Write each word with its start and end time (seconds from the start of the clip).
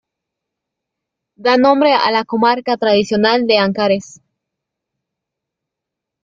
Da 1.47 1.53
nombre 1.65 1.91
a 2.07 2.09
la 2.09 2.25
comarca 2.25 2.75
tradicional 2.75 3.45
de 3.45 3.59
Ancares. 3.59 4.07